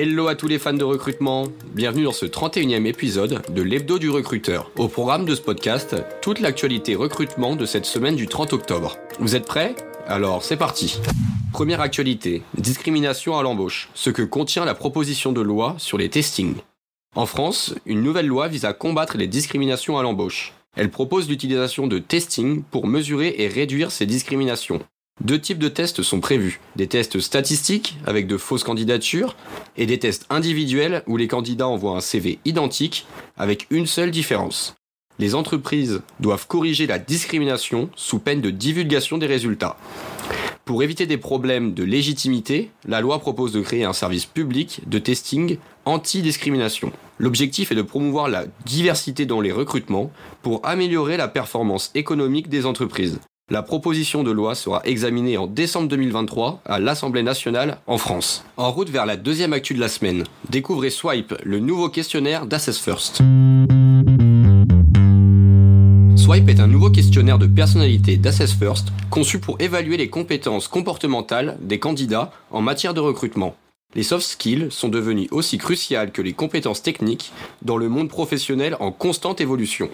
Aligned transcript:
Hello 0.00 0.28
à 0.28 0.36
tous 0.36 0.46
les 0.46 0.60
fans 0.60 0.74
de 0.74 0.84
recrutement, 0.84 1.48
bienvenue 1.74 2.04
dans 2.04 2.12
ce 2.12 2.24
31e 2.24 2.86
épisode 2.86 3.42
de 3.52 3.62
l'hebdo 3.62 3.98
du 3.98 4.08
recruteur. 4.08 4.70
Au 4.76 4.86
programme 4.86 5.24
de 5.24 5.34
ce 5.34 5.40
podcast, 5.40 5.96
toute 6.22 6.38
l'actualité 6.38 6.94
recrutement 6.94 7.56
de 7.56 7.66
cette 7.66 7.84
semaine 7.84 8.14
du 8.14 8.28
30 8.28 8.52
octobre. 8.52 8.96
Vous 9.18 9.34
êtes 9.34 9.46
prêts? 9.46 9.74
Alors 10.06 10.44
c'est 10.44 10.56
parti. 10.56 11.00
Première 11.52 11.80
actualité, 11.80 12.44
discrimination 12.56 13.36
à 13.36 13.42
l'embauche, 13.42 13.88
ce 13.94 14.10
que 14.10 14.22
contient 14.22 14.64
la 14.64 14.76
proposition 14.76 15.32
de 15.32 15.40
loi 15.40 15.74
sur 15.78 15.98
les 15.98 16.10
testings. 16.10 16.54
En 17.16 17.26
France, 17.26 17.74
une 17.84 18.04
nouvelle 18.04 18.28
loi 18.28 18.46
vise 18.46 18.66
à 18.66 18.74
combattre 18.74 19.16
les 19.16 19.26
discriminations 19.26 19.98
à 19.98 20.04
l'embauche. 20.04 20.52
Elle 20.76 20.92
propose 20.92 21.28
l'utilisation 21.28 21.88
de 21.88 21.98
testing 21.98 22.62
pour 22.70 22.86
mesurer 22.86 23.34
et 23.38 23.48
réduire 23.48 23.90
ces 23.90 24.06
discriminations. 24.06 24.78
Deux 25.20 25.40
types 25.40 25.58
de 25.58 25.68
tests 25.68 26.02
sont 26.02 26.20
prévus. 26.20 26.60
Des 26.76 26.86
tests 26.86 27.18
statistiques 27.18 27.98
avec 28.06 28.28
de 28.28 28.36
fausses 28.36 28.62
candidatures 28.62 29.36
et 29.76 29.86
des 29.86 29.98
tests 29.98 30.26
individuels 30.30 31.02
où 31.08 31.16
les 31.16 31.26
candidats 31.26 31.66
envoient 31.66 31.96
un 31.96 32.00
CV 32.00 32.38
identique 32.44 33.06
avec 33.36 33.66
une 33.70 33.86
seule 33.86 34.12
différence. 34.12 34.76
Les 35.18 35.34
entreprises 35.34 36.02
doivent 36.20 36.46
corriger 36.46 36.86
la 36.86 37.00
discrimination 37.00 37.90
sous 37.96 38.20
peine 38.20 38.40
de 38.40 38.50
divulgation 38.50 39.18
des 39.18 39.26
résultats. 39.26 39.76
Pour 40.64 40.84
éviter 40.84 41.06
des 41.06 41.16
problèmes 41.16 41.74
de 41.74 41.82
légitimité, 41.82 42.70
la 42.86 43.00
loi 43.00 43.18
propose 43.18 43.52
de 43.52 43.60
créer 43.60 43.84
un 43.84 43.92
service 43.92 44.26
public 44.26 44.82
de 44.86 44.98
testing 44.98 45.56
anti-discrimination. 45.86 46.92
L'objectif 47.18 47.72
est 47.72 47.74
de 47.74 47.82
promouvoir 47.82 48.28
la 48.28 48.44
diversité 48.66 49.26
dans 49.26 49.40
les 49.40 49.50
recrutements 49.50 50.12
pour 50.42 50.60
améliorer 50.64 51.16
la 51.16 51.26
performance 51.26 51.90
économique 51.94 52.48
des 52.48 52.66
entreprises. 52.66 53.18
La 53.50 53.62
proposition 53.62 54.22
de 54.24 54.30
loi 54.30 54.54
sera 54.54 54.82
examinée 54.84 55.38
en 55.38 55.46
décembre 55.46 55.88
2023 55.88 56.60
à 56.66 56.78
l'Assemblée 56.78 57.22
nationale 57.22 57.78
en 57.86 57.96
France. 57.96 58.44
En 58.58 58.70
route 58.70 58.90
vers 58.90 59.06
la 59.06 59.16
deuxième 59.16 59.54
actu 59.54 59.72
de 59.72 59.80
la 59.80 59.88
semaine, 59.88 60.24
découvrez 60.50 60.90
Swipe, 60.90 61.34
le 61.44 61.58
nouveau 61.58 61.88
questionnaire 61.88 62.44
d'Assess 62.44 62.78
First. 62.78 63.22
Swipe 66.14 66.50
est 66.50 66.60
un 66.60 66.66
nouveau 66.66 66.90
questionnaire 66.90 67.38
de 67.38 67.46
personnalité 67.46 68.18
d'Assess 68.18 68.52
First 68.52 68.88
conçu 69.08 69.38
pour 69.38 69.58
évaluer 69.62 69.96
les 69.96 70.10
compétences 70.10 70.68
comportementales 70.68 71.56
des 71.62 71.78
candidats 71.78 72.30
en 72.50 72.60
matière 72.60 72.92
de 72.92 73.00
recrutement. 73.00 73.56
Les 73.94 74.02
soft 74.02 74.26
skills 74.26 74.66
sont 74.68 74.90
devenus 74.90 75.28
aussi 75.30 75.56
cruciales 75.56 76.12
que 76.12 76.20
les 76.20 76.34
compétences 76.34 76.82
techniques 76.82 77.32
dans 77.62 77.78
le 77.78 77.88
monde 77.88 78.10
professionnel 78.10 78.76
en 78.78 78.92
constante 78.92 79.40
évolution. 79.40 79.88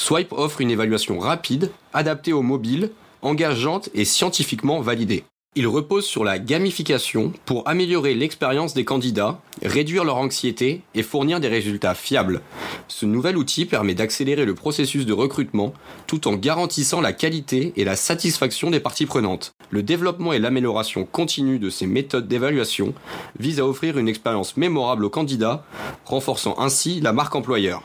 Swipe 0.00 0.32
offre 0.32 0.62
une 0.62 0.70
évaluation 0.70 1.18
rapide, 1.18 1.70
adaptée 1.92 2.32
aux 2.32 2.40
mobiles, 2.40 2.90
engageante 3.20 3.90
et 3.92 4.06
scientifiquement 4.06 4.80
validée. 4.80 5.24
Il 5.56 5.66
repose 5.66 6.06
sur 6.06 6.24
la 6.24 6.38
gamification 6.38 7.34
pour 7.44 7.68
améliorer 7.68 8.14
l'expérience 8.14 8.72
des 8.72 8.86
candidats, 8.86 9.42
réduire 9.62 10.04
leur 10.04 10.16
anxiété 10.16 10.80
et 10.94 11.02
fournir 11.02 11.38
des 11.38 11.48
résultats 11.48 11.94
fiables. 11.94 12.40
Ce 12.88 13.04
nouvel 13.04 13.36
outil 13.36 13.66
permet 13.66 13.92
d'accélérer 13.92 14.46
le 14.46 14.54
processus 14.54 15.04
de 15.04 15.12
recrutement 15.12 15.74
tout 16.06 16.28
en 16.28 16.34
garantissant 16.34 17.02
la 17.02 17.12
qualité 17.12 17.74
et 17.76 17.84
la 17.84 17.94
satisfaction 17.94 18.70
des 18.70 18.80
parties 18.80 19.06
prenantes. 19.06 19.52
Le 19.68 19.82
développement 19.82 20.32
et 20.32 20.38
l'amélioration 20.38 21.04
continue 21.04 21.58
de 21.58 21.68
ces 21.68 21.86
méthodes 21.86 22.26
d'évaluation 22.26 22.94
visent 23.38 23.60
à 23.60 23.66
offrir 23.66 23.98
une 23.98 24.08
expérience 24.08 24.56
mémorable 24.56 25.04
aux 25.04 25.10
candidats, 25.10 25.62
renforçant 26.06 26.58
ainsi 26.58 27.02
la 27.02 27.12
marque 27.12 27.34
employeur. 27.34 27.82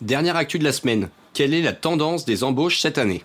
Dernière 0.00 0.36
actu 0.36 0.58
de 0.58 0.64
la 0.64 0.72
semaine, 0.72 1.10
quelle 1.38 1.54
est 1.54 1.62
la 1.62 1.72
tendance 1.72 2.24
des 2.24 2.42
embauches 2.42 2.80
cette 2.80 2.98
année? 2.98 3.22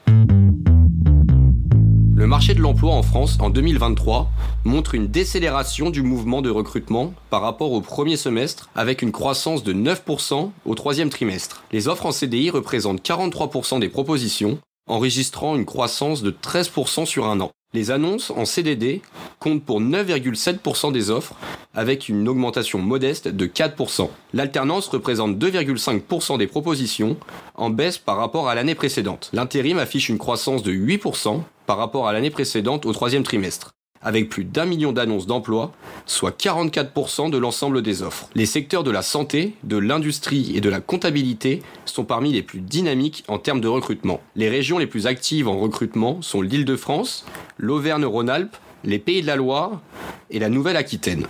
Le 2.15 2.27
marché 2.27 2.53
de 2.53 2.61
l'emploi 2.61 2.93
en 2.93 3.01
France 3.01 3.39
en 3.39 3.49
2023 3.49 4.29
montre 4.65 4.93
une 4.93 5.07
décélération 5.07 5.89
du 5.89 6.03
mouvement 6.03 6.43
de 6.43 6.51
recrutement 6.51 7.15
par 7.31 7.41
rapport 7.41 7.71
au 7.71 7.81
premier 7.81 8.15
semestre 8.15 8.69
avec 8.75 9.01
une 9.01 9.11
croissance 9.11 9.63
de 9.63 9.73
9% 9.73 10.51
au 10.63 10.75
troisième 10.75 11.09
trimestre. 11.09 11.63
Les 11.71 11.87
offres 11.87 12.05
en 12.05 12.11
CDI 12.11 12.51
représentent 12.51 13.03
43% 13.03 13.79
des 13.79 13.89
propositions, 13.89 14.59
enregistrant 14.87 15.55
une 15.55 15.65
croissance 15.65 16.21
de 16.21 16.29
13% 16.29 17.07
sur 17.07 17.25
un 17.25 17.41
an. 17.41 17.49
Les 17.73 17.89
annonces 17.89 18.29
en 18.29 18.45
CDD 18.45 19.01
comptent 19.39 19.63
pour 19.63 19.81
9,7% 19.81 20.91
des 20.91 21.09
offres, 21.09 21.33
avec 21.73 22.07
une 22.07 22.27
augmentation 22.29 22.79
modeste 22.79 23.27
de 23.27 23.47
4%. 23.47 24.09
L'alternance 24.33 24.87
représente 24.87 25.37
2,5% 25.37 26.37
des 26.37 26.47
propositions, 26.47 27.17
en 27.55 27.71
baisse 27.71 27.97
par 27.97 28.17
rapport 28.17 28.47
à 28.47 28.55
l'année 28.55 28.75
précédente. 28.75 29.31
L'intérim 29.33 29.79
affiche 29.79 30.09
une 30.09 30.19
croissance 30.19 30.61
de 30.61 30.71
8% 30.71 31.41
par 31.65 31.77
rapport 31.77 32.07
à 32.07 32.13
l'année 32.13 32.29
précédente 32.29 32.85
au 32.85 32.93
troisième 32.93 33.23
trimestre 33.23 33.72
avec 34.03 34.29
plus 34.29 34.43
d'un 34.43 34.65
million 34.65 34.91
d'annonces 34.91 35.27
d'emploi, 35.27 35.71
soit 36.05 36.37
44% 36.37 37.29
de 37.29 37.37
l'ensemble 37.37 37.81
des 37.81 38.01
offres. 38.01 38.29
Les 38.35 38.45
secteurs 38.45 38.83
de 38.83 38.91
la 38.91 39.01
santé, 39.01 39.53
de 39.63 39.77
l'industrie 39.77 40.53
et 40.55 40.61
de 40.61 40.69
la 40.69 40.81
comptabilité 40.81 41.61
sont 41.85 42.05
parmi 42.05 42.33
les 42.33 42.41
plus 42.43 42.59
dynamiques 42.59 43.23
en 43.27 43.39
termes 43.39 43.61
de 43.61 43.67
recrutement. 43.67 44.21
Les 44.35 44.49
régions 44.49 44.77
les 44.77 44.87
plus 44.87 45.07
actives 45.07 45.47
en 45.47 45.59
recrutement 45.59 46.21
sont 46.21 46.41
l'Île-de-France, 46.41 47.25
l'Auvergne-Rhône-Alpes, 47.57 48.55
les 48.83 48.99
Pays 48.99 49.21
de 49.21 49.27
la 49.27 49.35
Loire 49.35 49.81
et 50.29 50.39
la 50.39 50.49
Nouvelle-Aquitaine. 50.49 51.27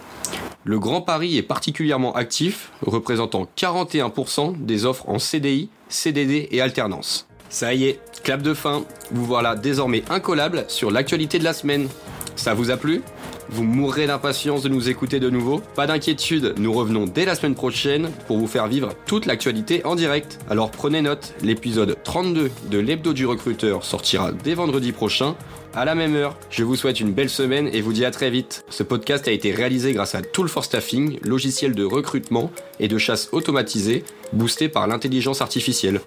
Le 0.66 0.79
Grand 0.79 1.01
Paris 1.01 1.38
est 1.38 1.44
particulièrement 1.44 2.13
actif, 2.16 2.72
représentant 2.81 3.47
41% 3.57 4.63
des 4.63 4.85
offres 4.85 5.09
en 5.09 5.19
CDI, 5.19 5.69
CDD 5.90 6.47
et 6.51 6.61
alternance. 6.61 7.28
Ça 7.50 7.73
y 7.73 7.84
est, 7.84 8.00
clap 8.23 8.41
de 8.41 8.53
fin, 8.53 8.84
vous 9.11 9.25
voilà 9.25 9.55
désormais 9.55 10.03
incollable 10.09 10.66
sur 10.69 10.90
l'actualité 10.90 11.38
de 11.38 11.44
la 11.44 11.53
semaine. 11.53 11.88
Ça 12.36 12.54
vous 12.54 12.72
a 12.72 12.78
plu? 12.78 13.02
Vous 13.50 13.64
mourrez 13.64 14.08
d'impatience 14.08 14.64
de 14.64 14.70
nous 14.70 14.90
écouter 14.90 15.20
de 15.20 15.30
nouveau 15.30 15.62
Pas 15.76 15.88
d'inquiétude, 15.88 16.56
nous 16.58 16.74
revenons 16.74 17.06
dès 17.06 17.26
la 17.26 17.36
semaine 17.36 17.56
prochaine 17.56 18.10
pour 18.28 18.38
vous 18.38 18.48
faire 18.48 18.68
vivre 18.68 18.94
toute 19.06 19.26
l'actualité 19.26 19.86
en 19.86 19.96
direct. 19.96 20.40
Alors 20.50 20.72
prenez 20.72 21.02
note, 21.02 21.34
l'épisode 21.42 21.98
32 22.04 22.50
de 22.72 22.78
l'hebdo 22.80 23.14
du 23.14 23.26
recruteur 23.26 23.84
sortira 23.84 24.32
dès 24.32 24.54
vendredi 24.54 24.92
prochain 24.92 25.36
à 25.76 25.86
la 25.86 25.96
même 25.96 26.16
heure. 26.16 26.38
Je 26.50 26.64
vous 26.64 26.76
souhaite 26.76 27.00
une 27.00 27.14
belle 27.14 27.30
semaine 27.30 27.70
et 27.74 27.82
vous 27.82 27.94
dis 27.94 28.06
à 28.06 28.12
très 28.12 28.30
vite. 28.30 28.64
Ce 28.70 28.84
podcast 28.84 29.28
a 29.28 29.32
été 29.32 29.52
réalisé 29.52 29.94
grâce 29.94 30.16
à 30.16 30.22
Tool 30.22 30.48
for 30.48 30.64
Staffing, 30.64 31.20
logiciel 31.24 31.74
de 31.74 31.84
recrutement 31.84 32.52
et 32.80 32.88
de 32.88 32.98
chasse 32.98 33.30
automatisé 33.32 34.04
boosté 34.34 34.70
par 34.70 34.88
l'intelligence 34.88 35.42
artificielle. 35.42 36.02